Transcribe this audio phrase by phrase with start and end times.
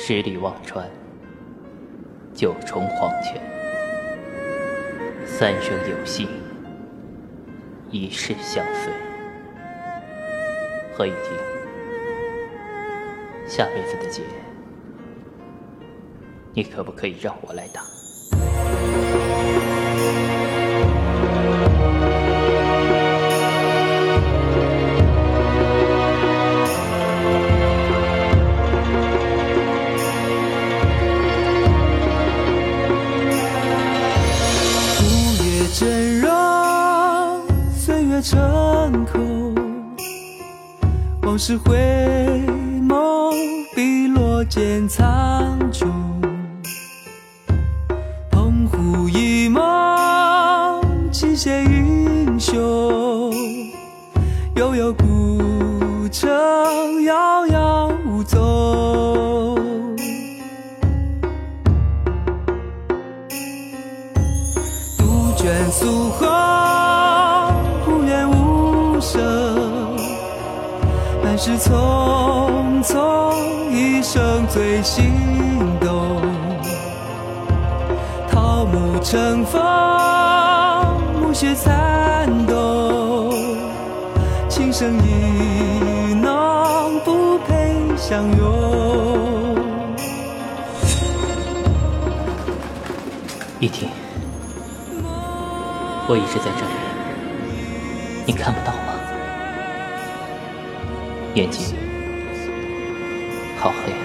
[0.00, 0.88] 十里忘川，
[2.32, 3.42] 九重黄泉，
[5.26, 6.28] 三生有幸，
[7.90, 8.92] 一世相随。
[10.94, 11.36] 何以听，
[13.46, 14.22] 下辈子的劫，
[16.54, 17.82] 你可不可以让我来打？
[38.18, 39.54] 岁月成空，
[41.22, 41.76] 往事回
[42.82, 43.32] 眸，
[43.74, 45.86] 碧落见苍穹。
[48.30, 49.62] 澎湖一梦，
[51.12, 53.32] 旗写英雄，
[54.56, 56.28] 悠悠古城，
[57.04, 57.67] 遥遥
[71.38, 75.12] 半世匆匆，一生最心
[75.80, 76.20] 动。
[78.28, 79.62] 桃木成风，
[81.20, 83.32] 暮雪残冬。
[84.48, 89.56] 情深意浓，不配相拥。
[93.60, 93.88] 一婷，
[96.08, 96.72] 我一直在这里，
[98.26, 98.87] 你看不到吗？
[101.38, 101.62] 眼睛
[103.60, 103.98] 好黑啊，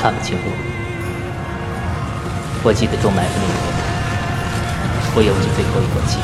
[0.00, 0.42] 看不清路。
[2.62, 3.58] 我记得中埋伏那天，
[5.16, 6.18] 我有着最后一口气，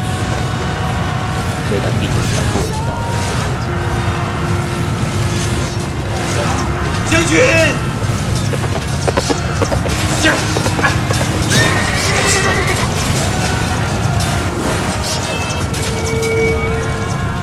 [1.68, 2.88] 回到地中山步道。
[7.10, 7.34] 将军，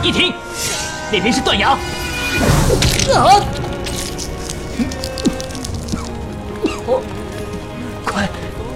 [0.01, 0.33] 一停，
[1.11, 1.77] 那边是断崖。
[3.15, 3.41] 啊！
[8.05, 8.29] 快，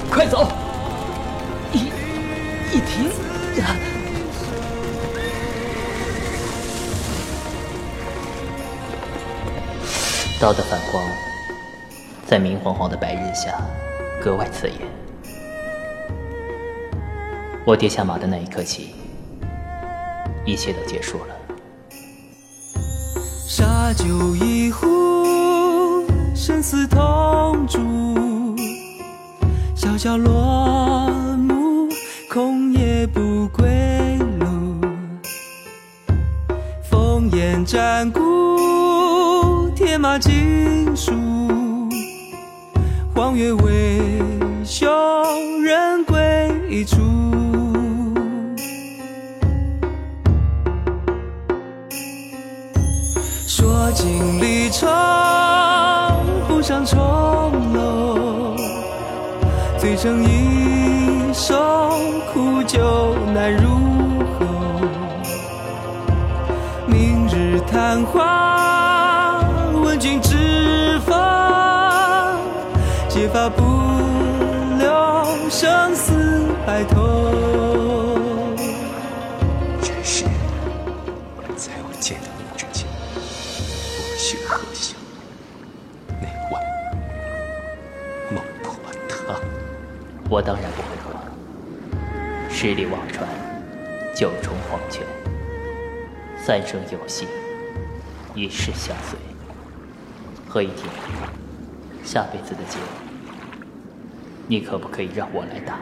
[0.09, 0.47] 快走！
[1.74, 1.91] 一
[2.72, 3.09] 一停
[3.62, 3.75] 啊！
[10.40, 11.03] 刀的反光，
[12.25, 13.62] 在明晃晃的白日下
[14.23, 14.78] 格外刺眼。
[17.63, 18.96] 我跌下马的那一刻起，
[20.44, 21.41] 一切都结束了。
[23.94, 27.79] 酒一壶，生死同烛。
[29.75, 31.90] 小小落幕，
[32.29, 34.47] 空也不归路。
[36.90, 38.22] 烽烟战鼓，
[39.75, 41.12] 铁马金属。
[43.13, 44.02] 荒月为
[44.63, 44.88] 兄，
[45.63, 47.30] 人归处。
[54.01, 54.88] 尽离愁，
[56.47, 56.97] 不上重
[57.72, 58.56] 楼，
[59.78, 61.56] 醉成一首
[62.34, 63.69] 苦酒难入
[64.40, 64.45] 喉。
[66.88, 69.45] 明日昙花，
[69.84, 71.13] 问君知否？
[73.07, 73.61] 结发不
[74.79, 74.91] 留，
[75.47, 77.70] 生死白头。
[90.31, 91.13] 我当然不会喝。
[92.49, 93.27] 十里忘川，
[94.15, 95.05] 九重黄泉，
[96.37, 97.27] 三生有幸，
[98.33, 99.19] 一世相随。
[100.47, 100.87] 何以天，
[102.01, 102.79] 下辈子的劫，
[104.47, 105.79] 你可不可以让我来打？